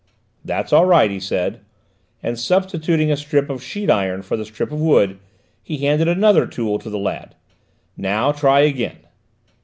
[0.43, 1.59] "That's all right," he said,
[2.23, 5.19] and substituting a strip of sheet iron for the strip of wood,
[5.61, 7.35] he handed another tool to the lad.
[7.95, 8.97] "Now try again."